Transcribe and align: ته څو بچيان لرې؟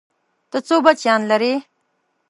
ته 0.51 0.57
څو 0.67 0.75
بچيان 0.85 1.21
لرې؟ 1.31 1.53